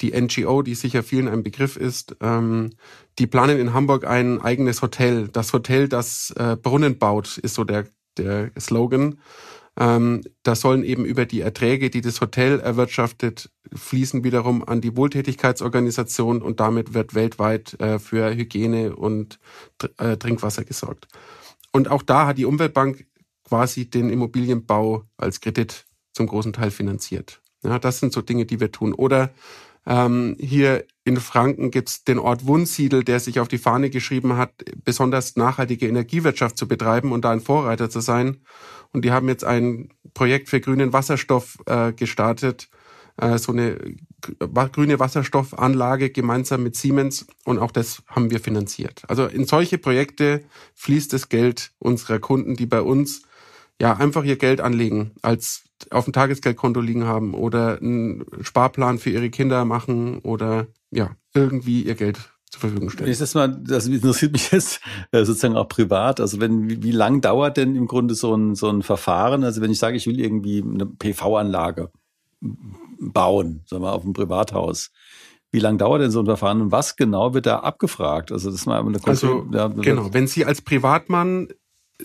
[0.00, 2.70] die NGO, die sicher vielen ein Begriff ist, ähm,
[3.18, 5.28] die planen in Hamburg ein eigenes Hotel.
[5.28, 9.18] Das Hotel, das äh, Brunnen baut, ist so der, der Slogan.
[9.76, 14.96] Ähm, da sollen eben über die Erträge, die das Hotel erwirtschaftet, fließen wiederum an die
[14.96, 19.40] Wohltätigkeitsorganisation und damit wird weltweit äh, für Hygiene und
[19.98, 21.08] äh, Trinkwasser gesorgt.
[21.72, 23.06] Und auch da hat die Umweltbank
[23.42, 27.40] quasi den Immobilienbau als Kredit zum großen Teil finanziert.
[27.64, 28.92] Ja, das sind so Dinge, die wir tun.
[28.92, 29.30] Oder
[29.86, 34.52] ähm, hier in Franken gibt's den Ort Wunsiedel, der sich auf die Fahne geschrieben hat,
[34.84, 38.38] besonders nachhaltige Energiewirtschaft zu betreiben und da ein Vorreiter zu sein.
[38.92, 42.70] Und die haben jetzt ein Projekt für grünen Wasserstoff äh, gestartet,
[43.16, 43.78] äh, so eine
[44.72, 49.02] grüne Wasserstoffanlage gemeinsam mit Siemens und auch das haben wir finanziert.
[49.08, 50.44] Also in solche Projekte
[50.74, 53.22] fließt das Geld unserer Kunden, die bei uns
[53.80, 59.10] ja einfach ihr Geld anlegen, als auf dem Tagesgeldkonto liegen haben oder einen Sparplan für
[59.10, 62.18] ihre Kinder machen oder ja, irgendwie ihr Geld
[62.50, 63.10] zur Verfügung stellen.
[63.10, 66.20] Ist das mal, das interessiert mich jetzt äh, sozusagen auch privat.
[66.20, 69.44] Also wenn, wie, wie lang dauert denn im Grunde so ein, so ein Verfahren?
[69.44, 71.90] Also wenn ich sage, ich will irgendwie eine PV-Anlage
[73.00, 74.90] bauen, sagen wir, auf einem Privathaus.
[75.50, 78.32] Wie lange dauert denn so ein Verfahren und was genau wird da abgefragt?
[78.32, 81.48] Also das ist mal eine also, ja, genau, wenn Sie als Privatmann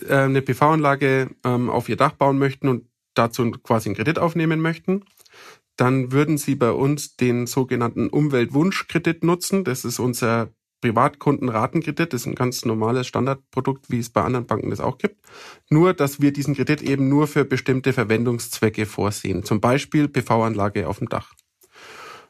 [0.08, 4.60] äh, eine PV-Anlage ähm, auf ihr Dach bauen möchten und dazu quasi einen Kredit aufnehmen
[4.60, 5.04] möchten,
[5.76, 9.64] dann würden Sie bei uns den sogenannten Umweltwunschkredit nutzen.
[9.64, 12.12] Das ist unser Privatkundenratenkredit.
[12.12, 15.16] Das ist ein ganz normales Standardprodukt, wie es bei anderen Banken das auch gibt.
[15.68, 19.44] Nur, dass wir diesen Kredit eben nur für bestimmte Verwendungszwecke vorsehen.
[19.44, 21.34] Zum Beispiel PV-Anlage auf dem Dach.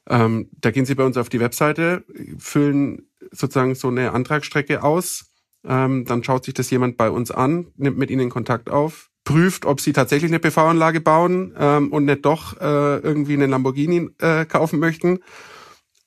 [0.09, 2.05] Ähm, da gehen Sie bei uns auf die Webseite,
[2.39, 5.30] füllen sozusagen so eine Antragsstrecke aus,
[5.65, 9.67] ähm, dann schaut sich das jemand bei uns an, nimmt mit Ihnen Kontakt auf, prüft,
[9.67, 14.45] ob Sie tatsächlich eine PV-Anlage bauen ähm, und nicht doch äh, irgendwie einen Lamborghini äh,
[14.47, 15.21] kaufen möchten.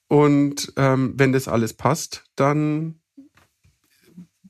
[0.07, 2.99] Und ähm, wenn das alles passt, dann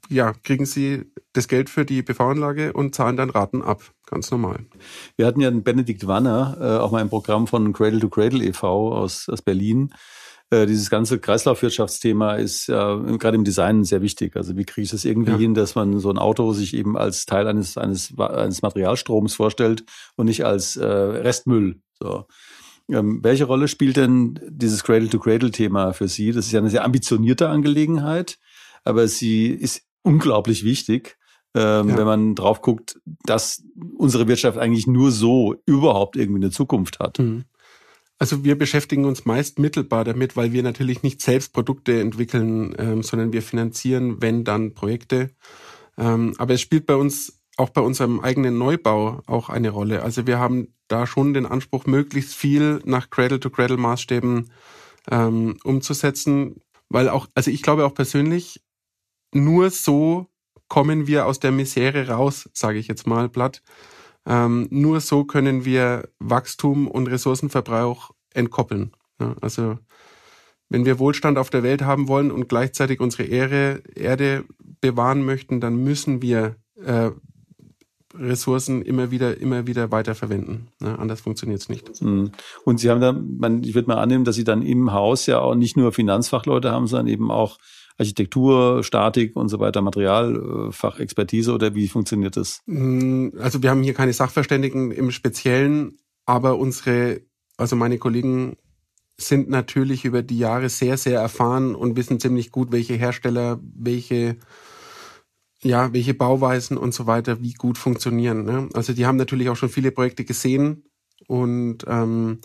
[0.10, 3.82] ja, kriegen Sie das Geld für die PV-Anlage und zahlen dann Raten ab.
[4.06, 4.66] Ganz normal.
[5.18, 8.44] Wir hatten ja den Benedikt Wanner, äh, auch mal im Programm von Cradle to Cradle
[8.44, 8.94] e.V.
[8.94, 9.94] aus, aus Berlin.
[10.54, 14.36] Äh, dieses ganze Kreislaufwirtschaftsthema ist äh, gerade im Design sehr wichtig.
[14.36, 15.38] Also wie kriege ich das irgendwie ja.
[15.38, 19.84] hin, dass man so ein Auto sich eben als Teil eines, eines, eines Materialstroms vorstellt
[20.16, 21.82] und nicht als äh, Restmüll.
[22.00, 22.28] So.
[22.88, 26.32] Ähm, welche Rolle spielt denn dieses Cradle-to-Cradle-Thema für Sie?
[26.32, 28.38] Das ist ja eine sehr ambitionierte Angelegenheit,
[28.84, 31.18] aber sie ist unglaublich wichtig,
[31.56, 31.98] ähm, ja.
[31.98, 33.63] wenn man drauf guckt, dass
[33.98, 37.18] unsere Wirtschaft eigentlich nur so überhaupt irgendwie eine Zukunft hat.
[37.18, 37.46] Mhm.
[38.23, 43.03] Also wir beschäftigen uns meist mittelbar damit, weil wir natürlich nicht selbst Produkte entwickeln, ähm,
[43.03, 45.31] sondern wir finanzieren, wenn dann Projekte.
[45.97, 50.03] Ähm, aber es spielt bei uns auch bei unserem eigenen Neubau auch eine Rolle.
[50.03, 54.49] Also wir haben da schon den Anspruch, möglichst viel nach Cradle-to-Cradle-Maßstäben
[55.12, 58.62] ähm, umzusetzen, weil auch, also ich glaube auch persönlich,
[59.33, 60.27] nur so
[60.69, 63.62] kommen wir aus der Misere raus, sage ich jetzt mal platt,
[64.25, 68.91] ähm, nur so können wir Wachstum und Ressourcenverbrauch entkoppeln.
[69.19, 69.78] Ja, also
[70.69, 74.46] wenn wir Wohlstand auf der Welt haben wollen und gleichzeitig unsere Ehre, Erde
[74.82, 77.12] bewahren möchten, dann müssen wir äh,
[78.15, 80.69] Ressourcen immer wieder, immer wieder weiterverwenden.
[80.82, 82.02] Ja, anders funktioniert es nicht.
[82.02, 82.32] Mhm.
[82.63, 85.39] Und Sie haben dann, man, ich würde mal annehmen, dass Sie dann im Haus ja
[85.39, 87.58] auch nicht nur Finanzfachleute haben, sondern eben auch
[87.98, 92.62] Architektur, Statik und so weiter, Materialfachexpertise oder wie funktioniert das?
[92.65, 97.22] Mm, also wir haben hier keine Sachverständigen im Speziellen, aber unsere,
[97.58, 98.58] also meine Kollegen
[99.18, 104.38] sind natürlich über die Jahre sehr, sehr erfahren und wissen ziemlich gut, welche Hersteller, welche,
[105.62, 108.44] ja, welche Bauweisen und so weiter wie gut funktionieren.
[108.44, 108.70] Ne?
[108.74, 110.86] Also die haben natürlich auch schon viele Projekte gesehen
[111.28, 112.39] und ähm,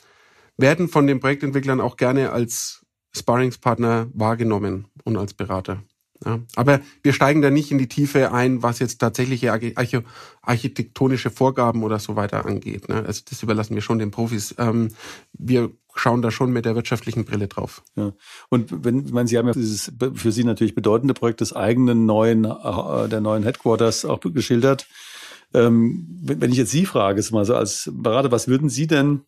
[0.57, 2.85] werden von den Projektentwicklern auch gerne als
[3.16, 5.83] Sparringspartner wahrgenommen und als Berater.
[6.24, 9.52] Ja, aber wir steigen da nicht in die Tiefe ein, was jetzt tatsächliche
[10.42, 12.88] architektonische Vorgaben oder so weiter angeht.
[12.88, 13.04] Ne?
[13.07, 14.54] Also das überlassen wir schon den Profis.
[14.59, 14.88] Ähm,
[15.33, 17.83] wir schauen da schon mit der wirtschaftlichen Brille drauf.
[17.94, 18.12] Ja.
[18.48, 22.07] Und wenn, ich meine, Sie haben ja dieses für Sie natürlich bedeutende Projekt des eigenen
[22.07, 24.87] neuen, äh, der neuen Headquarters auch geschildert.
[25.54, 29.22] Ähm, wenn ich jetzt Sie frage, ist mal so als Berater, was würden Sie denn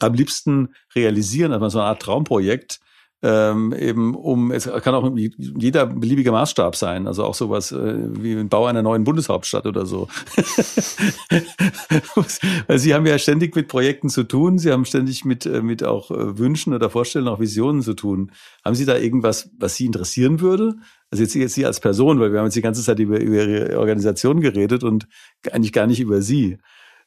[0.00, 2.80] am liebsten realisieren, also so eine Art Traumprojekt,
[3.26, 8.34] ähm, eben um, es kann auch jeder beliebige Maßstab sein, also auch sowas äh, wie
[8.34, 10.08] ein Bau einer neuen Bundeshauptstadt oder so.
[12.66, 15.82] Weil Sie haben ja ständig mit Projekten zu tun, Sie haben ständig mit, äh, mit
[15.82, 18.30] auch äh, Wünschen oder Vorstellungen, auch Visionen zu tun.
[18.62, 20.74] Haben Sie da irgendwas, was Sie interessieren würde?
[21.10, 23.42] Also jetzt, jetzt Sie als Person, weil wir haben jetzt die ganze Zeit über, über
[23.42, 25.08] Ihre Organisation geredet und
[25.50, 26.58] eigentlich gar nicht über Sie.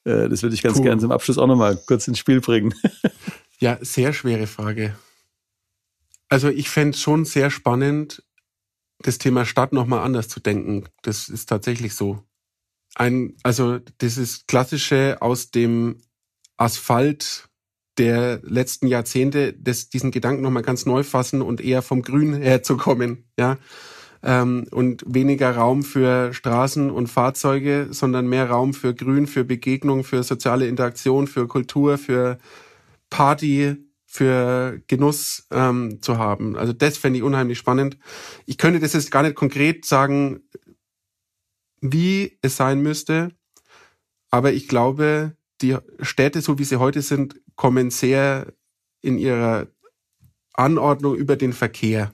[0.04, 0.84] Äh, das würde ich ganz Puh.
[0.84, 2.74] gerne zum Abschluss auch nochmal kurz ins Spiel bringen.
[3.60, 4.96] ja, sehr schwere Frage.
[6.30, 8.24] Also ich fände schon sehr spannend,
[9.00, 10.86] das Thema Stadt nochmal anders zu denken.
[11.02, 12.24] Das ist tatsächlich so.
[12.96, 16.02] Ein, also das ist klassische aus dem
[16.58, 17.48] Asphalt
[17.98, 23.26] der letzten Jahrzehnte, das, diesen Gedanken nochmal ganz neu fassen und eher vom Grün herzukommen,
[23.38, 23.58] ja.
[24.24, 30.04] Ähm, und weniger Raum für Straßen und Fahrzeuge, sondern mehr Raum für Grün, für Begegnung,
[30.04, 32.40] für soziale Interaktion, für Kultur, für
[33.12, 36.56] Party, für Genuss ähm, zu haben.
[36.58, 38.00] Also das fände ich unheimlich spannend.
[38.46, 40.42] Ich könnte das jetzt gar nicht konkret sagen,
[41.82, 43.36] wie es sein müsste,
[44.32, 48.54] aber ich glaube, die Städte, so wie sie heute sind, kommen sehr
[49.02, 49.68] in ihrer
[50.54, 52.14] Anordnung über den Verkehr.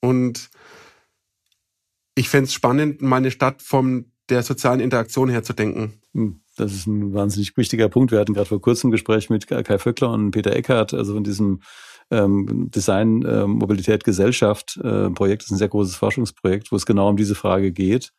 [0.00, 0.50] Und
[2.14, 6.39] ich fände es spannend, meine Stadt von der sozialen Interaktion her zu denken.
[6.60, 8.12] Das ist ein wahnsinnig wichtiger Punkt.
[8.12, 11.24] Wir hatten gerade vor kurzem ein Gespräch mit Kai Vöckler und Peter Eckhardt, also von
[11.24, 11.60] diesem
[12.10, 15.42] ähm, Design, äh, Mobilität, Gesellschaft äh, Projekt.
[15.42, 18.12] Das ist ein sehr großes Forschungsprojekt, wo es genau um diese Frage geht.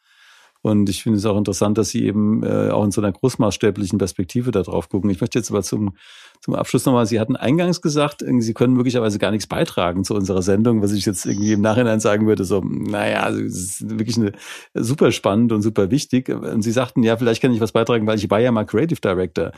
[0.63, 3.97] Und ich finde es auch interessant, dass Sie eben äh, auch in so einer großmaßstäblichen
[3.97, 5.09] Perspektive da drauf gucken.
[5.09, 5.95] Ich möchte jetzt aber zum,
[6.39, 10.43] zum Abschluss nochmal, Sie hatten eingangs gesagt, Sie können möglicherweise gar nichts beitragen zu unserer
[10.43, 14.17] Sendung, was ich jetzt irgendwie im Nachhinein sagen würde, so, naja, also es ist wirklich
[14.17, 14.33] eine,
[14.75, 16.29] super spannend und super wichtig.
[16.29, 19.01] Und Sie sagten, ja, vielleicht kann ich was beitragen, weil ich war ja mal Creative
[19.01, 19.51] Director.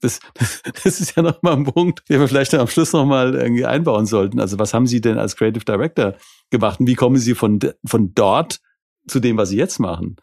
[0.00, 0.20] Das,
[0.84, 4.38] das ist ja nochmal ein Punkt, den wir vielleicht am Schluss nochmal irgendwie einbauen sollten.
[4.38, 6.14] Also was haben Sie denn als Creative Director
[6.50, 8.60] gemacht und wie kommen Sie von, von dort
[9.06, 10.16] zu dem, was sie jetzt machen.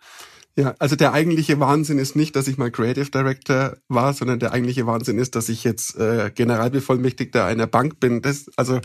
[0.58, 4.52] Ja, also der eigentliche Wahnsinn ist nicht, dass ich mal Creative Director war, sondern der
[4.52, 8.22] eigentliche Wahnsinn ist, dass ich jetzt äh, Generalbevollmächtigter einer Bank bin.
[8.22, 8.82] Das also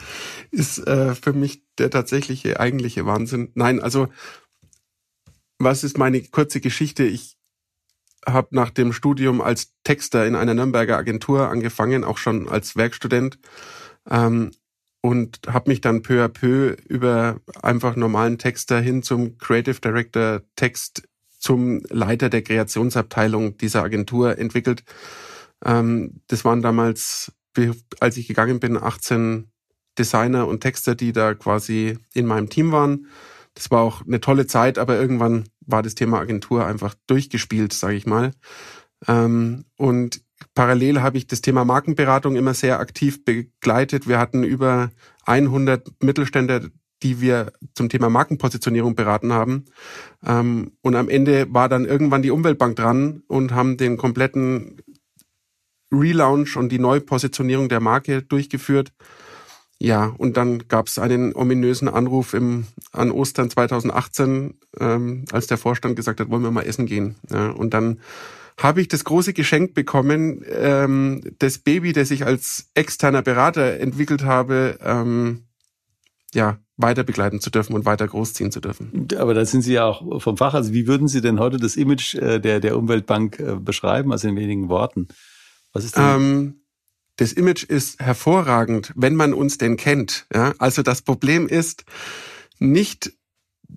[0.52, 3.50] ist äh, für mich der tatsächliche eigentliche Wahnsinn.
[3.54, 4.08] Nein, also
[5.58, 7.02] was ist meine kurze Geschichte?
[7.02, 7.36] Ich
[8.24, 13.38] habe nach dem Studium als Texter in einer Nürnberger Agentur angefangen, auch schon als Werkstudent.
[14.08, 14.52] Ähm,
[15.06, 20.42] und habe mich dann peu à peu über einfach normalen Texter hin zum Creative Director
[20.56, 21.06] Text
[21.38, 24.82] zum Leiter der Kreationsabteilung dieser Agentur entwickelt.
[25.64, 27.32] Ähm, das waren damals,
[28.00, 29.48] als ich gegangen bin, 18
[29.96, 33.06] Designer und Texter, die da quasi in meinem Team waren.
[33.54, 37.94] Das war auch eine tolle Zeit, aber irgendwann war das Thema Agentur einfach durchgespielt, sage
[37.94, 38.32] ich mal.
[39.06, 44.08] Ähm, und Parallel habe ich das Thema Markenberatung immer sehr aktiv begleitet.
[44.08, 44.90] Wir hatten über
[45.24, 46.60] 100 Mittelständler,
[47.02, 49.66] die wir zum Thema Markenpositionierung beraten haben.
[50.24, 54.80] Ähm, und am Ende war dann irgendwann die Umweltbank dran und haben den kompletten
[55.92, 58.92] Relaunch und die Neupositionierung der Marke durchgeführt.
[59.78, 65.58] Ja, und dann gab es einen ominösen Anruf im, an Ostern 2018, ähm, als der
[65.58, 67.16] Vorstand gesagt hat, wollen wir mal essen gehen.
[67.30, 68.00] Ja, und dann
[68.58, 74.24] habe ich das große Geschenk bekommen, ähm, das Baby, das ich als externer Berater entwickelt
[74.24, 75.44] habe, ähm,
[76.34, 79.08] ja, weiter begleiten zu dürfen und weiter großziehen zu dürfen.
[79.16, 80.54] Aber da sind Sie ja auch vom Fach.
[80.54, 84.28] Also wie würden Sie denn heute das Image äh, der, der Umweltbank äh, beschreiben, also
[84.28, 85.08] in wenigen Worten?
[85.72, 86.04] Was ist denn?
[86.04, 86.54] Ähm,
[87.16, 90.26] das Image ist hervorragend, wenn man uns denn kennt.
[90.34, 90.52] Ja?
[90.58, 91.84] Also das Problem ist
[92.58, 93.12] nicht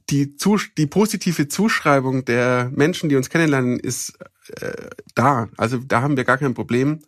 [0.10, 0.36] die,
[0.78, 4.18] die positive Zuschreibung der Menschen, die uns kennenlernen, ist
[4.60, 5.50] äh, da.
[5.58, 7.00] Also da haben wir gar kein Problem,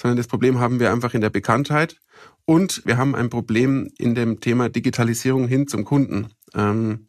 [0.00, 1.96] sondern das Problem haben wir einfach in der Bekanntheit
[2.44, 6.28] und wir haben ein Problem in dem Thema Digitalisierung hin zum Kunden.
[6.54, 7.06] Ähm,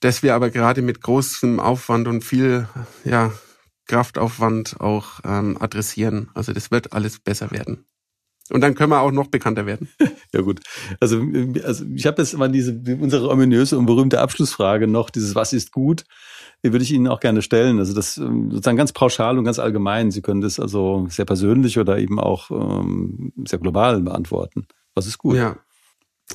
[0.00, 2.68] das wir aber gerade mit großem Aufwand und viel
[3.04, 3.32] ja,
[3.86, 6.30] Kraftaufwand auch ähm, adressieren.
[6.34, 7.84] Also das wird alles besser werden.
[8.50, 9.88] Und dann können wir auch noch bekannter werden.
[10.32, 10.60] ja gut.
[11.00, 11.22] Also,
[11.64, 15.72] also ich habe jetzt mal diese unsere ominöse und berühmte Abschlussfrage noch, dieses Was ist
[15.72, 16.04] gut?
[16.64, 17.78] Die würde ich Ihnen auch gerne stellen.
[17.78, 20.10] Also das ähm, sozusagen ganz pauschal und ganz allgemein.
[20.10, 24.66] Sie können das also sehr persönlich oder eben auch ähm, sehr global beantworten.
[24.94, 25.36] Was ist gut?
[25.36, 25.56] Ja.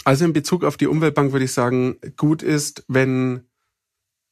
[0.06, 3.47] Also in Bezug auf die Umweltbank würde ich sagen, gut ist, wenn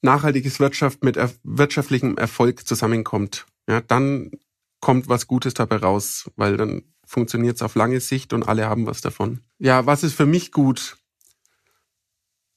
[0.01, 3.45] nachhaltiges Wirtschaft mit wirtschaftlichem Erfolg zusammenkommt.
[3.67, 4.31] Ja, dann
[4.79, 8.85] kommt was Gutes dabei raus, weil dann funktioniert es auf lange Sicht und alle haben
[8.85, 9.41] was davon.
[9.57, 10.97] Ja, was ist für mich gut?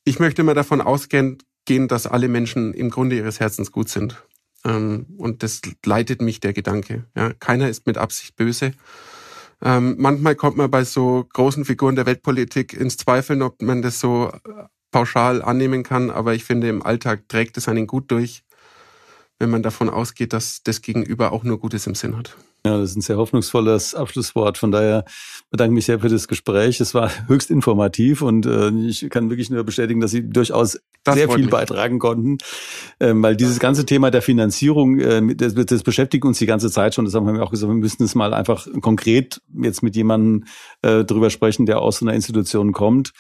[0.04, 4.22] Ich möchte immer davon ausgehen, dass alle Menschen im Grunde ihres Herzens gut sind.
[4.64, 7.04] Ähm, und das leitet mich der Gedanke.
[7.16, 8.72] Ja, keiner ist mit Absicht böse.
[9.62, 14.00] Ähm, manchmal kommt man bei so großen Figuren der Weltpolitik ins Zweifeln, ob man das
[14.00, 16.11] so äh, pauschal annehmen kann.
[16.11, 18.42] Aber ich finde, im Alltag trägt es einen gut durch,
[19.42, 22.37] wenn man davon ausgeht, dass das Gegenüber auch nur Gutes im Sinn hat.
[22.64, 24.57] Ja, das ist ein sehr hoffnungsvolles Abschlusswort.
[24.57, 25.05] Von daher
[25.50, 26.81] bedanke ich mich sehr für das Gespräch.
[26.81, 31.16] Es war höchst informativ und äh, ich kann wirklich nur bestätigen, dass Sie durchaus das
[31.16, 31.50] sehr viel mich.
[31.50, 32.38] beitragen konnten,
[33.00, 36.94] ähm, weil dieses ganze Thema der Finanzierung, äh, das, das beschäftigt uns die ganze Zeit
[36.94, 37.05] schon.
[37.05, 40.44] Das haben wir auch gesagt, wir müssten es mal einfach konkret jetzt mit jemandem
[40.83, 43.12] äh, drüber sprechen, der aus so einer Institution kommt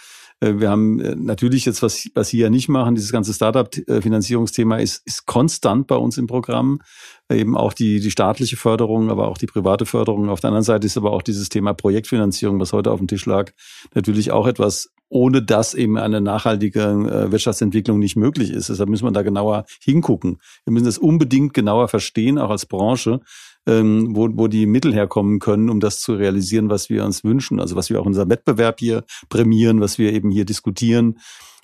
[0.42, 5.06] wir haben äh, natürlich jetzt, was, was Sie ja nicht machen, dieses ganze Startup-Finanzierungsthema ist,
[5.06, 6.80] ist konstant bei uns im Programm.
[7.28, 10.28] Äh, eben auch die, die staatliche Förderung, aber auch die private Förderung.
[10.28, 13.26] Auf der anderen Seite ist aber auch dieses Thema Projektfinanzierung, was heute auf dem Tisch
[13.26, 13.52] lag,
[13.94, 18.70] natürlich auch etwas, ohne dass eben eine nachhaltige Wirtschaftsentwicklung nicht möglich ist.
[18.70, 20.38] Deshalb müssen wir da genauer hingucken.
[20.64, 23.20] Wir müssen das unbedingt genauer verstehen, auch als Branche,
[23.66, 27.60] ähm, wo, wo die Mittel herkommen können, um das zu realisieren, was wir uns wünschen.
[27.60, 31.18] Also was wir auch in unserem Wettbewerb hier prämieren, was wir eben hier diskutieren.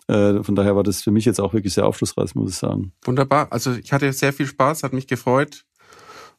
[0.09, 2.93] Äh, von daher war das für mich jetzt auch wirklich sehr aufschlussreich, muss ich sagen.
[3.05, 3.49] Wunderbar.
[3.51, 5.65] Also ich hatte sehr viel Spaß, hat mich gefreut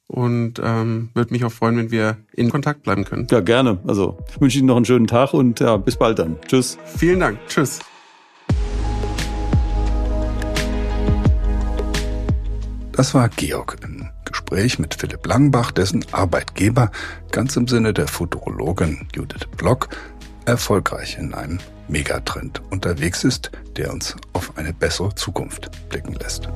[0.09, 3.27] und ähm, würde mich auch freuen, wenn wir in Kontakt bleiben können.
[3.29, 3.77] Ja, gerne.
[3.85, 6.37] Also ich wünsche Ihnen noch einen schönen Tag und ja, bis bald dann.
[6.47, 6.77] Tschüss.
[6.97, 7.37] Vielen Dank.
[7.47, 7.79] Tschüss.
[12.91, 16.91] Das war Georg im Gespräch mit Philipp Langbach, dessen Arbeitgeber
[17.31, 19.89] ganz im Sinne der Futurologin Judith Block
[20.45, 26.49] erfolgreich in einem Megatrend unterwegs ist, der uns auf eine bessere Zukunft blicken lässt.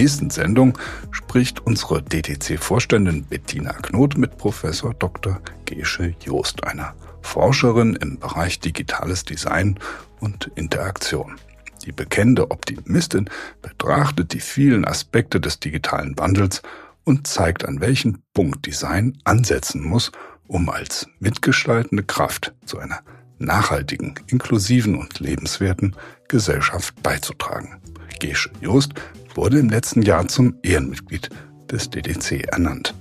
[0.00, 0.78] Nächsten Sendung
[1.10, 5.42] spricht unsere DTC-Vorständin Bettina Knot mit Professor Dr.
[5.66, 9.78] Gesche Joost, einer Forscherin im Bereich digitales Design
[10.20, 11.36] und Interaktion.
[11.84, 13.28] Die bekennende Optimistin
[13.60, 16.62] betrachtet die vielen Aspekte des digitalen Wandels
[17.04, 20.12] und zeigt, an welchen Punkt Design ansetzen muss,
[20.46, 23.00] um als mitgestaltende Kraft zu einer
[23.38, 25.94] nachhaltigen, inklusiven und lebenswerten
[26.26, 27.82] Gesellschaft beizutragen.
[28.18, 28.94] Gesche Joost
[29.34, 31.28] wurde im letzten Jahr zum Ehrenmitglied
[31.70, 32.94] des DDC ernannt.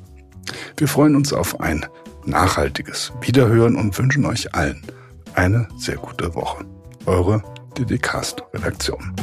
[0.78, 1.86] Wir freuen uns auf ein
[2.26, 4.82] nachhaltiges Wiederhören und wünschen euch allen
[5.34, 6.66] eine sehr gute Woche.
[7.06, 7.42] Eure
[7.78, 9.16] DDCast-Redaktion.